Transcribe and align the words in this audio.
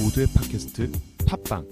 모두의 0.00 0.26
팟캐스트 0.34 0.90
팟빵 1.26 1.68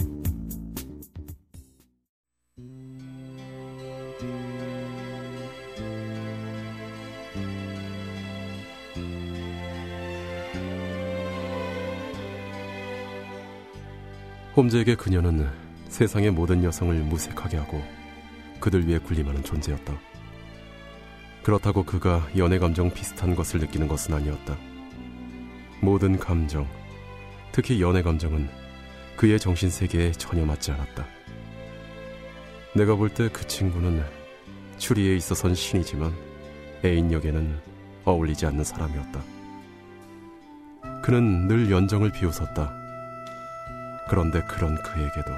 홈즈에게 14.55 14.95
그녀는 14.97 15.49
세상의 15.89 16.31
모든 16.31 16.63
여성을 16.63 16.95
무색하게 16.95 17.57
하고 17.57 17.83
그들 18.61 18.87
위해 18.87 18.99
군림하는 18.99 19.43
존재였다. 19.43 19.99
그렇다고 21.43 21.85
그가 21.85 22.29
연애 22.37 22.59
감정 22.59 22.93
비슷한 22.93 23.35
것을 23.35 23.61
느끼는 23.61 23.89
것은 23.89 24.15
아니었다. 24.15 24.57
모든 25.81 26.19
감정, 26.19 26.69
특히 27.53 27.81
연애 27.83 28.03
감정은 28.03 28.49
그의 29.17 29.39
정신 29.39 29.71
세계에 29.71 30.13
전혀 30.13 30.45
맞지 30.45 30.73
않았다. 30.73 31.07
내가 32.75 32.97
볼 32.97 33.11
때 33.11 33.29
그 33.29 33.47
친구는 33.47 34.03
추리에 34.79 35.15
있어선 35.17 35.55
신이지만 35.55 36.13
애인 36.85 37.13
역에는 37.13 37.61
어울리지 38.05 38.47
않는 38.47 38.65
사람이었다. 38.65 39.23
그는 41.03 41.47
늘 41.47 41.71
연정을 41.71 42.11
비웃었다. 42.13 42.73
그런데 44.09 44.41
그런 44.49 44.75
그에게도 44.83 45.31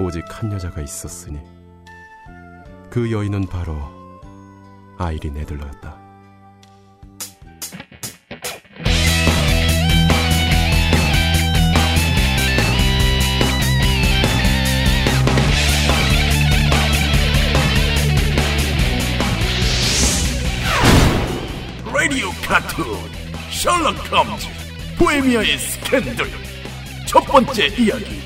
오직 0.00 0.24
한 0.28 0.52
여자가 0.52 0.80
있었으니 0.82 1.40
그 2.90 3.10
여인은 3.10 3.46
바로 3.46 3.74
아이린 4.98 5.36
애들러였다. 5.36 6.01
카툰 22.52 22.84
셜록 23.50 23.96
홈즈 24.12 24.46
보헤미아의 24.98 25.56
스캔들 25.56 26.26
첫 27.06 27.20
번째 27.20 27.66
이야기 27.68 28.20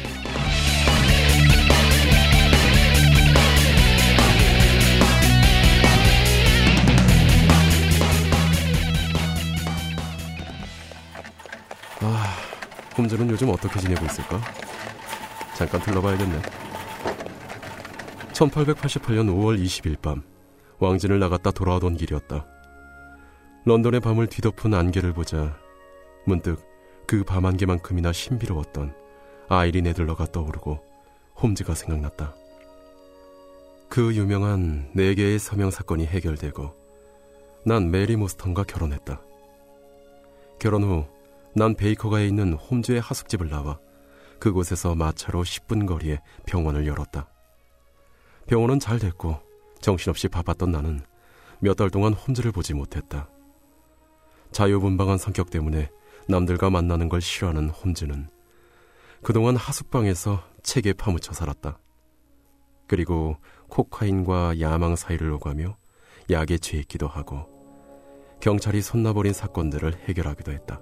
아, 12.00 12.36
홈즈는 12.98 13.30
요즘 13.30 13.50
어떻게 13.50 13.78
지내고 13.78 14.04
있을까? 14.06 14.40
잠깐 15.54 15.80
들러봐야겠네. 15.82 16.42
1888년 18.32 19.28
5월 19.28 19.64
20일 19.64 20.02
밤, 20.02 20.24
왕진을 20.80 21.20
나갔다 21.20 21.52
돌아오던 21.52 21.96
길이었다. 21.96 22.55
런던의 23.66 23.98
밤을 24.00 24.28
뒤덮은 24.28 24.74
안개를 24.74 25.12
보자 25.12 25.58
문득 26.24 26.64
그 27.06 27.24
밤 27.24 27.46
안개만큼이나 27.46 28.12
신비로웠던 28.12 28.94
아이린 29.48 29.86
애들러가 29.88 30.26
떠오르고 30.26 30.80
홈즈가 31.42 31.74
생각났다. 31.74 32.34
그 33.88 34.14
유명한 34.14 34.90
네 34.94 35.14
개의 35.14 35.38
서명 35.38 35.70
사건이 35.70 36.06
해결되고 36.06 36.74
난 37.64 37.90
메리 37.90 38.16
모스턴과 38.16 38.64
결혼했다. 38.64 39.20
결혼 40.58 40.84
후 40.84 41.06
난 41.58 41.74
베이커가에 41.74 42.26
있는 42.26 42.52
홈즈의 42.52 43.00
하숙집을 43.00 43.48
나와 43.48 43.78
그곳에서 44.38 44.94
마차로 44.94 45.42
10분 45.42 45.86
거리에 45.88 46.20
병원을 46.44 46.86
열었다. 46.86 47.30
병원은 48.46 48.78
잘 48.78 48.98
됐고 48.98 49.40
정신없이 49.80 50.28
바빴던 50.28 50.70
나는 50.70 51.00
몇 51.60 51.74
달 51.76 51.88
동안 51.88 52.12
홈즈를 52.12 52.52
보지 52.52 52.74
못했다. 52.74 53.30
자유분방한 54.56 55.18
성격 55.18 55.50
때문에 55.50 55.90
남들과 56.28 56.70
만나는 56.70 57.10
걸 57.10 57.20
싫어하는 57.20 57.68
홈즈는 57.68 58.26
그동안 59.22 59.54
하숙방에서 59.54 60.42
책에 60.62 60.94
파묻혀 60.94 61.34
살았다. 61.34 61.78
그리고 62.88 63.36
코카인과 63.68 64.58
야망 64.58 64.96
사이를 64.96 65.30
오가며 65.32 65.76
약에 66.30 66.56
취했기도 66.56 67.06
하고 67.06 67.50
경찰이 68.40 68.80
손나버린 68.80 69.34
사건들을 69.34 69.94
해결하기도 70.08 70.52
했다. 70.52 70.80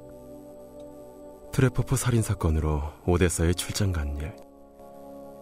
트레퍼프 1.51 1.97
살인 1.97 2.23
사건으로 2.23 2.81
오데사에 3.06 3.55
출장 3.55 3.91
간 3.91 4.17
일, 4.19 4.37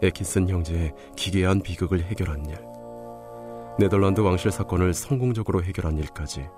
에킨슨 0.01 0.49
형제의 0.49 0.95
기괴한 1.17 1.61
비극을 1.61 2.03
해결한 2.05 2.47
일, 2.47 2.57
네덜란드 3.79 4.23
왕실 4.23 4.51
사건을 4.51 4.95
성공적으로 4.95 5.63
해결한 5.63 5.99
일까지 5.99 6.49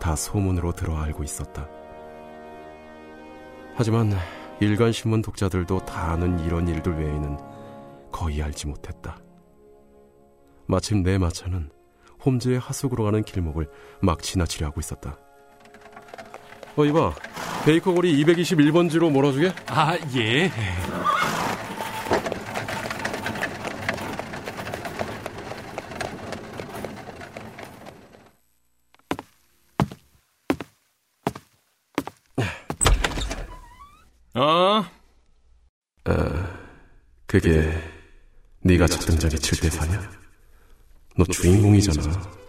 다 0.00 0.16
소문으로 0.16 0.72
들어 0.72 0.96
알고 0.96 1.22
있었다. 1.22 1.68
하지만 3.76 4.12
일간 4.60 4.92
신문 4.92 5.22
독자들도 5.22 5.84
다 5.86 6.12
아는 6.12 6.40
이런 6.40 6.66
일들 6.66 6.98
외에는 6.98 7.38
거의 8.10 8.42
알지 8.42 8.66
못했다. 8.66 9.18
마침 10.66 11.02
내 11.02 11.18
마차는 11.18 11.70
홈즈의 12.24 12.58
하숙으로 12.58 13.04
가는 13.04 13.22
길목을 13.22 13.68
막 14.00 14.22
지나치려 14.22 14.66
하고 14.66 14.80
있었다. 14.80 15.16
어, 16.76 16.84
이봐. 16.84 17.14
베이커 17.64 17.92
고리 17.92 18.24
221번지로 18.24 19.10
몰아주게? 19.10 19.52
아, 19.68 19.96
예. 20.16 20.50
어? 34.34 34.84
그게 37.26 37.72
네가 38.62 38.86
첫 38.86 39.00
등장의 39.00 39.36
7대4냐? 39.38 40.10
너 41.16 41.24
주인공이잖아. 41.24 42.40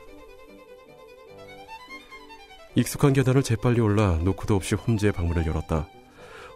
익숙한 2.75 3.14
계단을 3.14 3.44
재빨리 3.44 3.81
올라 3.81 4.18
노크도 4.24 4.56
없이 4.56 4.75
홈즈의 4.75 5.12
방문을 5.12 5.46
열었다. 5.46 5.88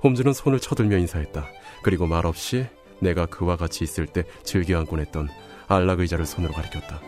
홈즈는 0.04 0.34
손을 0.34 0.60
쳐들며 0.60 0.98
인사했다. 0.98 1.46
그리고 1.84 2.06
말없이 2.08 2.66
내가 3.00 3.26
그와 3.26 3.58
같이 3.58 3.84
있을 3.84 4.08
때 4.08 4.24
즐겨 4.44 4.80
안곤 4.80 5.00
했던 5.00 5.28
안락 5.68 6.00
의자를 6.00 6.26
손으로 6.26 6.54
가리켰다. 6.54 7.02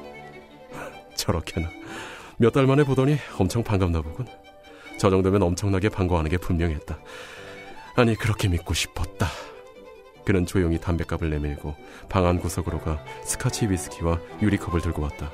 저렇게나 1.16 1.70
몇 2.38 2.52
달 2.52 2.68
만에 2.68 2.84
보더니 2.84 3.18
엄청 3.40 3.64
반갑나 3.64 4.02
보군. 4.02 4.28
저 5.00 5.10
정도면 5.10 5.42
엄청나게 5.44 5.90
반가워하는 5.90 6.30
게 6.30 6.38
분명했다. 6.38 7.00
아니 7.98 8.16
그렇게 8.16 8.48
믿고 8.48 8.74
싶었다. 8.74 9.28
그는 10.26 10.46
조용히 10.46 10.80
담뱃갑을 10.80 11.30
내밀고 11.30 11.76
방 12.10 12.26
안 12.26 12.40
구석으로 12.40 12.80
가 12.80 13.04
스카치 13.24 13.70
위스키와 13.70 14.20
유리컵을 14.42 14.82
들고 14.82 15.02
왔다. 15.02 15.32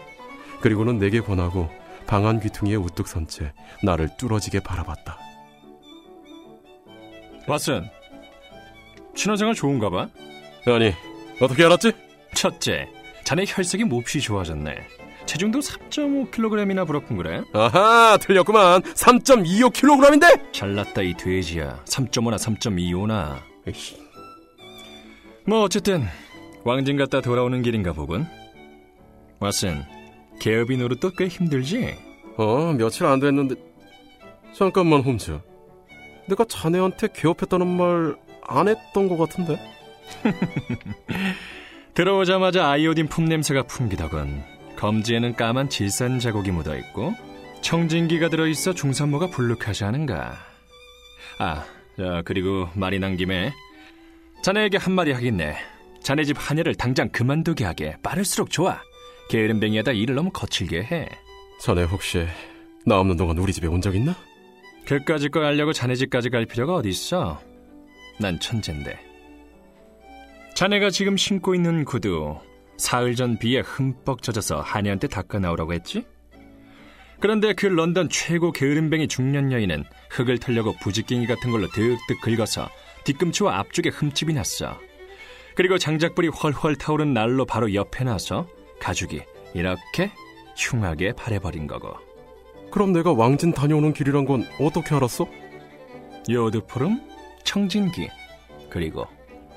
그리고는 0.61 0.97
내게 0.99 1.19
권하고 1.19 1.69
방 2.07 2.25
안 2.25 2.39
귀퉁이에 2.39 2.75
우뚝 2.75 3.07
선 3.07 3.27
채 3.27 3.53
나를 3.83 4.09
뚫어지게 4.17 4.61
바라봤다. 4.61 5.17
왓슨, 7.47 7.89
신화생활 9.15 9.53
좋은가 9.55 9.89
봐? 9.89 10.07
아니 10.67 10.93
어떻게 11.41 11.65
알았지? 11.65 11.91
첫째, 12.33 12.87
자네 13.25 13.43
혈색이 13.47 13.83
몹시 13.85 14.21
좋아졌네. 14.21 14.75
체중도 15.33 15.59
3.5kg이나 15.59 16.85
불었군 16.85 17.17
그래? 17.17 17.41
아하 17.53 18.17
틀렸구만 18.21 18.83
3.25kg인데 18.83 20.53
잘났다 20.53 21.01
이 21.01 21.15
돼지야. 21.15 21.81
3.5나 21.85 22.35
3.25나. 22.35 23.39
뭐 25.47 25.63
어쨌든 25.63 26.03
왕진 26.63 26.97
갔다 26.97 27.19
돌아오는 27.19 27.63
길인가 27.63 27.93
보군. 27.93 28.27
왓슨, 29.39 29.83
개업이 30.39 30.77
노릇도 30.77 31.09
꽤 31.17 31.27
힘들지? 31.27 31.95
어 32.37 32.71
며칠 32.77 33.07
안 33.07 33.19
됐는데 33.19 33.55
잠깐만 34.53 35.01
홈즈 35.01 35.39
내가 36.27 36.45
자네한테 36.45 37.07
개업했다는 37.13 37.67
말 37.67 38.23
안 38.47 38.67
했던 38.67 39.07
것 39.07 39.17
같은데 39.17 39.57
들어오자마자 41.93 42.69
아이오딘 42.69 43.07
품냄새가 43.07 43.63
풍기더군. 43.63 44.43
검지에는 44.83 45.35
까만 45.37 45.69
질산 45.69 46.19
자국이 46.19 46.51
묻어 46.51 46.75
있고 46.75 47.13
청진기가 47.61 48.27
들어 48.27 48.47
있어 48.47 48.73
중산모가 48.73 49.27
불룩하지 49.27 49.85
않은가. 49.85 50.35
아, 51.39 51.63
자, 51.97 52.21
그리고 52.25 52.67
말이 52.73 52.99
난 52.99 53.15
김에 53.15 53.53
자네에게 54.41 54.77
한마디 54.77 55.13
하겠네. 55.13 55.55
자네 56.01 56.25
집 56.25 56.35
하녀를 56.37 56.75
당장 56.75 57.07
그만두게 57.07 57.63
하게 57.63 57.95
빠를수록 58.03 58.49
좋아. 58.49 58.81
게으름뱅이하다 59.29 59.93
일을 59.93 60.15
너무 60.15 60.31
거칠게 60.31 60.83
해. 60.83 61.07
자네 61.61 61.83
혹시 61.83 62.27
나 62.85 62.99
없는 62.99 63.15
동안 63.15 63.37
우리 63.37 63.53
집에 63.53 63.67
온 63.67 63.79
적 63.79 63.95
있나? 63.95 64.13
그까짓 64.85 65.31
걸 65.31 65.45
알려고 65.45 65.71
자네 65.71 65.95
집까지 65.95 66.29
갈 66.29 66.45
필요가 66.45 66.75
어디 66.75 66.89
있어? 66.89 67.39
난 68.19 68.37
천재인데. 68.37 68.99
자네가 70.55 70.89
지금 70.89 71.15
신고 71.15 71.55
있는 71.55 71.85
구두 71.85 72.37
사흘 72.83 73.15
전 73.15 73.37
비에 73.37 73.61
흠뻑 73.61 74.21
젖어서 74.21 74.59
한이한테 74.59 75.07
닦아 75.07 75.39
나오라고 75.39 75.71
했지? 75.73 76.05
그런데 77.21 77.53
그 77.53 77.67
런던 77.67 78.09
최고 78.09 78.51
게으름뱅이 78.51 79.07
중년 79.07 79.53
여인은 79.53 79.85
흙을 80.09 80.37
털려고 80.37 80.73
부지깽이 80.81 81.25
같은 81.25 81.49
걸로 81.49 81.69
득득 81.69 82.19
긁어서 82.21 82.67
뒤꿈치와 83.05 83.57
앞쪽에 83.57 83.87
흠집이 83.87 84.33
났어. 84.33 84.77
그리고 85.55 85.77
장작불이 85.77 86.27
훨훨 86.27 86.75
타오른 86.75 87.13
난로 87.13 87.45
바로 87.45 87.73
옆에 87.73 88.03
나서 88.03 88.49
가죽이 88.81 89.21
이렇게 89.53 90.11
흉하게 90.57 91.13
바래버린 91.13 91.67
거고. 91.67 91.93
그럼 92.69 92.91
내가 92.91 93.13
왕진 93.13 93.53
다녀오는 93.53 93.93
길이란 93.93 94.25
건 94.25 94.45
어떻게 94.59 94.93
알았어? 94.93 95.25
요드푸름, 96.29 96.99
청진기, 97.45 98.09
그리고 98.69 99.07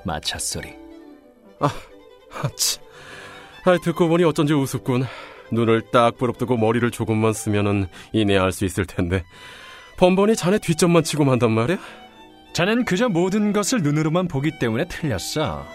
마차 0.04 0.38
소리. 0.38 0.76
하치. 2.30 2.85
아, 3.66 3.78
듣고 3.78 4.08
보니 4.08 4.24
어쩐지 4.24 4.54
우습군. 4.54 5.04
눈을 5.52 5.82
딱 5.92 6.16
부릅뜨고 6.16 6.56
머리를 6.56 6.88
조금만 6.90 7.32
쓰면은 7.32 7.86
이내 8.12 8.36
알 8.36 8.52
수 8.52 8.64
있을 8.64 8.84
텐데. 8.86 9.24
번번이 9.96 10.36
자네 10.36 10.58
뒷점만 10.58 11.02
치고 11.04 11.24
만단 11.24 11.50
말이야? 11.52 11.78
자넨 12.52 12.84
그저 12.84 13.08
모든 13.08 13.52
것을 13.52 13.82
눈으로만 13.82 14.28
보기 14.28 14.58
때문에 14.58 14.86
틀렸어. 14.86 15.66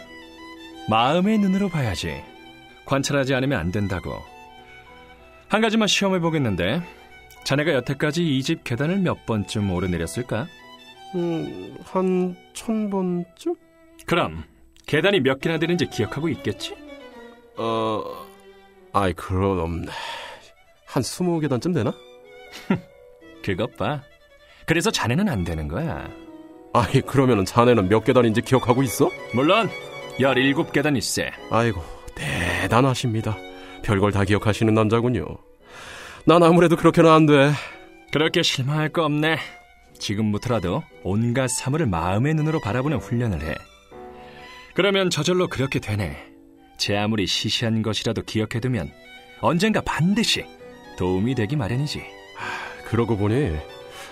마음의 0.89 1.38
눈으로 1.39 1.69
봐야지. 1.69 2.21
관찰하지 2.85 3.33
않으면 3.33 3.59
안 3.59 3.71
된다고. 3.71 4.13
한 5.47 5.61
가지만 5.61 5.88
시험해 5.88 6.19
보겠는데, 6.19 6.81
자네가 7.43 7.73
여태까지 7.73 8.38
이 8.38 8.41
집 8.43 8.63
계단을 8.63 8.99
몇 8.99 9.25
번쯤 9.25 9.69
오르내렸을까? 9.71 10.47
음, 11.15 11.75
한 11.83 12.35
천 12.53 12.89
번쯤? 12.89 13.55
그럼 14.05 14.43
계단이 14.88 15.19
몇 15.21 15.39
개나 15.39 15.57
되는지 15.59 15.88
기억하고 15.88 16.29
있겠지? 16.29 16.73
어, 17.62 18.04
아이, 18.92 19.13
그럼, 19.13 19.86
한 20.88 21.04
스무 21.04 21.40
계단쯤 21.40 21.74
되나? 21.74 21.94
그것 23.46 23.78
봐. 23.78 24.02
그래서 24.66 24.90
자네는 24.90 25.30
안 25.30 25.44
되는 25.44 25.68
거야. 25.68 26.10
아이, 26.74 27.02
그러면은 27.02 27.46
자네는 27.46 27.88
몇 27.88 28.04
계단인지 28.04 28.42
기억하고 28.42 28.81
있어? 28.81 29.10
물론 29.36 29.69
17계단 30.19 30.96
일세. 30.96 31.31
아이고, 31.52 31.84
대단하십니다. 32.16 33.38
별걸 33.84 34.12
다 34.12 34.24
기억하시는 34.24 34.74
남자군요. 34.74 35.25
난 36.25 36.42
아무래도 36.42 36.75
그렇게는 36.75 37.12
안 37.12 37.25
돼. 37.28 37.52
그렇게 38.12 38.42
실망할 38.42 38.90
거 38.90 39.06
없네. 39.06 39.38
지금부터라도 40.00 40.84
온갖 41.04 41.48
사물을 41.48 41.86
마음의 41.86 42.34
눈으로 42.34 42.60
바라보는 42.60 42.98
훈련을 42.98 43.44
해. 43.44 43.54
그러면 44.74 45.12
저절로 45.12 45.48
그렇게 45.48 45.80
되네. 45.80 46.31
제 46.81 46.98
아무리 46.98 47.28
시시한 47.28 47.83
것이라도 47.83 48.24
기억해두면 48.24 48.92
언젠가 49.39 49.81
반드시 49.81 50.44
도움이 50.98 51.36
되기 51.36 51.56
마련이지. 51.56 52.04
그러고 52.86 53.16
보니 53.18 53.56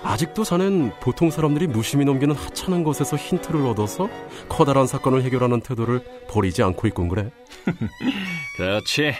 아직도 0.03 0.43
자넨 0.43 0.93
보통 0.99 1.31
사람들이 1.31 1.65
무심히 1.65 2.05
넘기는 2.05 2.33
하찮은 2.35 2.83
것에서 2.83 3.17
힌트를 3.17 3.65
얻어서 3.65 4.07
커다란 4.47 4.85
사건을 4.85 5.23
해결하는 5.23 5.61
태도를 5.61 6.27
버리지 6.29 6.61
않고 6.61 6.87
있군 6.89 7.09
그래. 7.09 7.31
그렇지. 8.55 9.15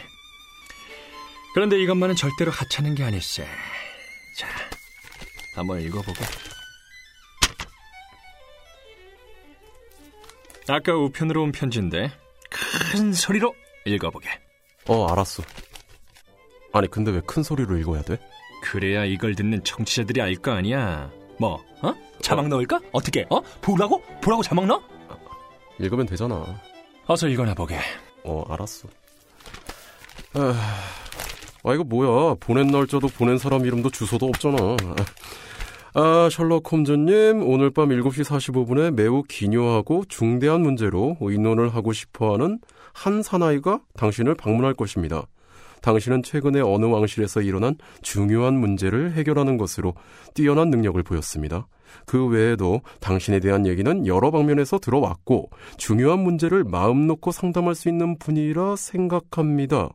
그런데 1.55 1.81
이것만은 1.81 2.15
절대로 2.15 2.51
하찮은 2.51 2.93
게 2.93 3.03
아닐세. 3.03 3.47
자, 4.37 4.47
한번 5.55 5.81
읽어보고. 5.81 6.23
아까 10.67 10.93
우편으로 10.95 11.41
온 11.41 11.51
편지인데 11.51 12.11
큰 12.49 13.13
소리로 13.13 13.53
읽어보게. 13.85 14.29
어, 14.87 15.05
알았어. 15.11 15.43
아니 16.73 16.87
근데 16.89 17.11
왜 17.11 17.21
큰 17.25 17.43
소리로 17.43 17.77
읽어야 17.77 18.01
돼? 18.01 18.17
그래야 18.61 19.05
이걸 19.05 19.35
듣는 19.35 19.63
청취자들이 19.63 20.21
알 20.21 20.35
거 20.35 20.51
아니야. 20.51 21.11
뭐, 21.39 21.63
어? 21.81 21.93
자막 22.21 22.47
넣을까? 22.49 22.79
어떻게? 22.91 23.25
어? 23.29 23.39
보라고? 23.61 24.01
보라고 24.21 24.43
자막 24.43 24.65
넣어? 24.67 24.81
읽으면 25.79 26.05
되잖아. 26.05 26.59
어서 27.07 27.27
읽어나 27.27 27.53
보게. 27.53 27.77
어, 28.25 28.43
알았어. 28.49 28.87
아, 30.33 30.83
아, 31.63 31.73
이거 31.73 31.83
뭐야? 31.83 32.35
보낸 32.39 32.67
날짜도 32.67 33.07
보낸 33.07 33.37
사람 33.37 33.65
이름도 33.65 33.89
주소도 33.89 34.25
없잖아. 34.27 34.57
아, 35.95 36.29
셜록 36.31 36.71
홈즈님, 36.71 37.41
오늘 37.47 37.71
밤 37.71 37.89
7시 37.89 38.23
45분에 38.23 38.93
매우 38.93 39.23
기묘하고 39.23 40.03
중대한 40.07 40.61
문제로 40.61 41.17
의논을 41.19 41.69
하고 41.69 41.93
싶어 41.93 42.33
하는 42.33 42.59
한 42.93 43.23
사나이가 43.23 43.81
당신을 43.95 44.35
방문할 44.35 44.75
것입니다. 44.75 45.23
당신은 45.81 46.21
최근에 46.23 46.59
어느 46.59 46.85
왕실에서 46.85 47.41
일어난 47.41 47.75
중요한 48.01 48.59
문제를 48.59 49.13
해결하는 49.13 49.57
것으로 49.57 49.95
뛰어난 50.35 50.69
능력을 50.69 51.01
보였습니다. 51.01 51.67
그 52.05 52.27
외에도 52.27 52.81
당신에 52.99 53.39
대한 53.39 53.65
얘기는 53.65 54.05
여러 54.05 54.29
방면에서 54.29 54.77
들어왔고 54.77 55.49
중요한 55.77 56.19
문제를 56.19 56.65
마음 56.65 57.07
놓고 57.07 57.31
상담할 57.31 57.73
수 57.73 57.89
있는 57.89 58.19
분이라 58.19 58.75
생각합니다. 58.75 59.89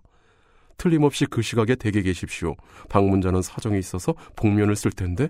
틀림없이 0.76 1.26
그 1.26 1.40
시각에 1.40 1.76
대기 1.76 2.02
계십시오. 2.02 2.56
방문자는 2.88 3.42
사정이 3.42 3.78
있어서 3.78 4.14
복면을 4.34 4.74
쓸 4.74 4.90
텐데 4.90 5.28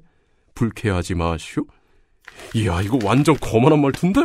불쾌하지 0.55 1.15
마시오. 1.15 1.65
이야 2.55 2.81
이거 2.83 2.99
완전 3.05 3.37
거만한 3.37 3.81
말투인데 3.81 4.21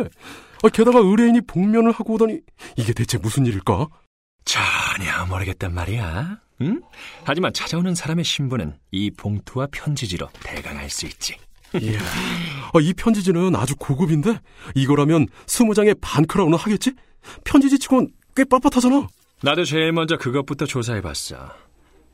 아, 0.64 0.70
게다가 0.70 1.00
의뢰인이 1.00 1.42
복면을 1.42 1.92
하고 1.92 2.14
오다니 2.16 2.40
이게 2.76 2.94
대체 2.94 3.18
무슨 3.18 3.46
일일까? 3.46 3.88
전혀 4.46 5.26
모르겠단 5.28 5.74
말이야. 5.74 6.40
응? 6.62 6.82
하지만 7.24 7.54
찾아오는 7.54 7.96
사람의 7.96 8.26
신분은 8.26 8.78
이 8.92 9.12
봉투와 9.12 9.68
편지지로 9.72 10.28
대강할 10.44 10.90
수 10.90 11.06
있지. 11.06 11.38
이야, 11.80 12.00
아, 12.74 12.80
이 12.82 12.94
편지지는 12.94 13.56
아주 13.56 13.76
고급인데 13.76 14.40
이거라면 14.76 15.28
스무 15.46 15.74
장의 15.74 15.96
반크라운은 16.02 16.58
하겠지? 16.58 16.94
편지지 17.44 17.78
치곤 17.78 18.10
꽤 18.36 18.44
빳빳하잖아. 18.44 19.08
나도 19.44 19.64
제일 19.66 19.92
먼저 19.94 20.18
그것부터 20.18 20.66
조사해봤어. 20.66 21.38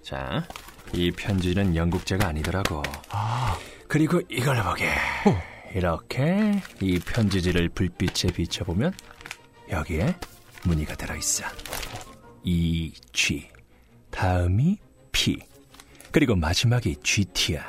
자, 0.04 0.46
이 0.94 1.10
편지는 1.10 1.76
영국제가 1.76 2.28
아니더라고. 2.28 2.84
그리고 3.88 4.22
이걸 4.30 4.62
보게. 4.64 4.90
이렇게 5.74 6.62
이 6.82 7.00
편지지를 7.00 7.70
불빛에 7.70 8.32
비춰보면 8.34 8.94
여기에 9.70 10.16
무늬가 10.64 10.96
들어있어. 10.96 11.46
E, 12.44 12.94
G. 13.12 13.48
다음이 14.12 14.78
P. 15.12 15.38
그리고 16.12 16.36
마지막이 16.36 16.96
GT야. 17.04 17.66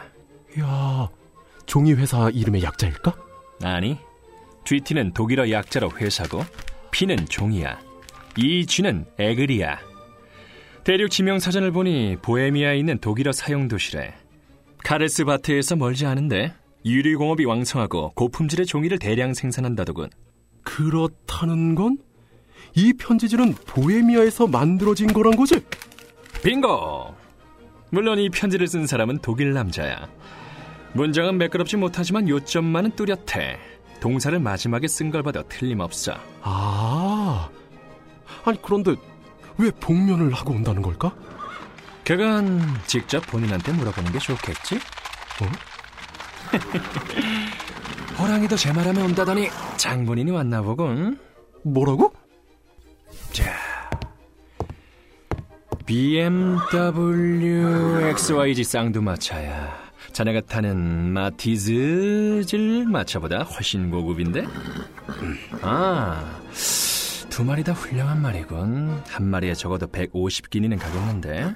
이야, 0.56 1.08
종이 1.66 1.92
회사 1.94 2.30
이름의 2.30 2.62
약자일까? 2.62 3.14
아니, 3.62 3.98
GT는 4.64 5.12
독일어 5.14 5.50
약자로 5.50 5.90
회사고 5.96 6.44
P는 6.92 7.26
종이야. 7.26 7.80
이 8.36 8.64
G는 8.66 9.06
에그리야. 9.18 9.80
대륙 10.84 11.10
지명 11.10 11.40
사전을 11.40 11.72
보니 11.72 12.18
보헤미아에 12.22 12.78
있는 12.78 12.98
독일어 12.98 13.32
사용 13.32 13.66
도시래. 13.66 14.14
카레스 14.86 15.24
바트에서 15.24 15.74
멀지 15.76 16.06
않은데 16.06 16.54
유리공업이 16.84 17.44
왕성하고 17.44 18.12
고품질의 18.14 18.66
종이를 18.66 18.98
대량 18.98 19.34
생산한다더군. 19.34 20.10
그렇다는 20.62 21.74
건 21.74 21.98
이 22.76 22.92
편지지는 22.92 23.54
보헤미아에서 23.66 24.46
만들어진 24.46 25.10
거란 25.10 25.34
거지? 25.34 25.60
빙고! 26.44 27.14
물론 27.90 28.18
이 28.18 28.28
편지를 28.28 28.68
쓴 28.68 28.86
사람은 28.86 29.20
독일 29.22 29.54
남자야. 29.54 30.08
문장은 30.92 31.38
매끄럽지 31.38 31.78
못하지만 31.78 32.28
요점만은 32.28 32.90
뚜렷해. 32.96 33.58
동사를 34.00 34.38
마지막에 34.38 34.86
쓴 34.88 35.10
걸 35.10 35.22
봐도 35.22 35.42
틀림없어. 35.48 36.12
아, 36.42 37.48
아니 38.44 38.60
그런데 38.60 38.94
왜 39.56 39.70
복면을 39.70 40.34
하고 40.34 40.52
온다는 40.52 40.82
걸까? 40.82 41.14
그건 42.06 42.60
직접 42.86 43.26
본인한테 43.26 43.72
물어보는 43.72 44.12
게 44.12 44.20
좋겠지? 44.20 44.76
어? 44.76 45.46
호랑이도 48.22 48.56
제 48.56 48.72
말하면 48.72 49.06
온다더니 49.06 49.48
장본인이 49.76 50.30
왔나 50.30 50.62
보군. 50.62 51.18
뭐라고? 51.64 52.12
자, 53.32 53.52
BMW 55.84 58.08
XYG 58.10 58.62
쌍두마차야. 58.62 59.86
자네가 60.12 60.42
타는 60.42 61.12
마티즈 61.12 62.44
질 62.46 62.86
마차보다 62.86 63.42
훨씬 63.42 63.90
고급인데? 63.90 64.46
아, 65.60 66.40
두 67.36 67.44
마리 67.44 67.62
다 67.62 67.74
훌륭한 67.74 68.22
말이군. 68.22 69.02
한 69.08 69.26
마리에 69.26 69.52
적어도 69.52 69.86
150기니는 69.88 70.78
가겠는데. 70.78 71.52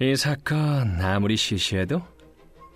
이 0.00 0.16
사건 0.16 1.00
아무리 1.00 1.36
시시해도 1.36 2.02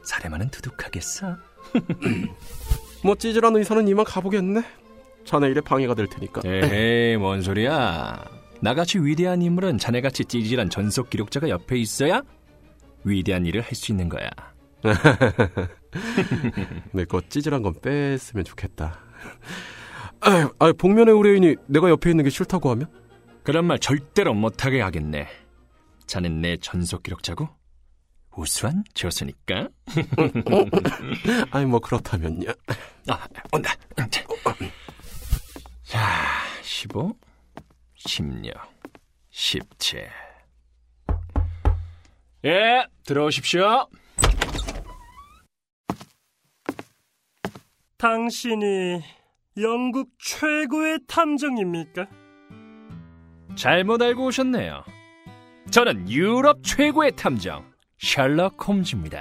사례만은 0.04 0.50
두둑하겠어. 0.50 1.36
뭐 3.02 3.16
찌질한 3.16 3.56
의사는 3.56 3.88
이만 3.88 4.04
가보겠네. 4.04 4.62
자네 5.24 5.48
일에 5.48 5.60
방해가 5.60 5.96
될 5.96 6.06
테니까. 6.06 6.42
에헤이, 6.44 7.16
뭔 7.18 7.42
소리야. 7.42 8.24
나같이 8.60 9.00
위대한 9.00 9.42
인물은 9.42 9.78
자네같이 9.78 10.26
찌질한 10.26 10.70
전속 10.70 11.10
기록자가 11.10 11.48
옆에 11.48 11.76
있어야 11.76 12.22
위대한 13.02 13.46
일을 13.46 13.62
할 13.62 13.74
수 13.74 13.90
있는 13.90 14.08
거야. 14.08 14.30
내거 16.92 17.20
찌질한 17.28 17.62
건 17.62 17.74
뺐으면 17.82 18.44
좋겠다. 18.44 19.00
아, 20.24 20.48
아, 20.60 20.72
복면의 20.72 21.14
의뢰인이 21.14 21.56
내가 21.66 21.90
옆에 21.90 22.10
있는 22.10 22.24
게 22.24 22.30
싫다고 22.30 22.70
하면? 22.70 22.86
그런 23.42 23.64
말 23.64 23.78
절대로 23.78 24.34
못하게 24.34 24.80
하겠네. 24.80 25.26
자넨 26.06 26.40
내 26.40 26.56
전속 26.58 27.02
기록자고 27.02 27.48
우수한 28.36 28.84
조수니까. 28.94 29.68
아니 31.50 31.66
뭐 31.66 31.80
그렇다면요. 31.80 32.50
아, 33.08 33.26
온다. 33.52 33.74
자, 35.82 35.98
15, 36.62 37.14
16, 37.96 38.54
17. 39.30 40.08
예, 42.44 42.86
들어오십시오. 43.04 43.88
당신이 47.98 49.02
영국 49.58 50.08
최고의 50.18 51.00
탐정입니까? 51.06 52.06
잘못 53.54 54.00
알고 54.00 54.26
오셨네요. 54.26 54.82
저는 55.70 56.08
유럽 56.08 56.62
최고의 56.62 57.12
탐정 57.16 57.70
셜록 57.98 58.66
홈즈입니다. 58.66 59.18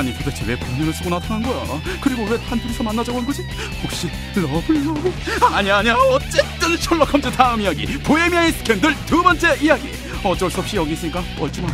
아니 0.00 0.14
도대체 0.14 0.46
왜 0.46 0.56
복면을 0.56 0.94
쓰고 0.94 1.10
나타난 1.10 1.42
거야? 1.42 1.78
그리고 2.00 2.24
왜 2.24 2.38
단둘이서 2.38 2.82
만나자고 2.82 3.18
한 3.18 3.26
거지? 3.26 3.46
혹시 3.82 4.08
love 4.34 4.69
love? 4.69 5.12
아니야 5.42 5.76
아니야 5.76 5.94
어쨌든 5.94 6.74
셜록 6.78 7.12
홈즈 7.12 7.30
다음 7.32 7.60
이야기 7.60 7.84
보헤미아의 7.98 8.52
스캔들 8.52 8.96
두 9.04 9.22
번째 9.22 9.58
이야기 9.60 9.90
어쩔 10.24 10.50
수 10.50 10.60
없이 10.60 10.76
여기 10.76 10.94
있으니까 10.94 11.22
뻘쭘하 11.38 11.68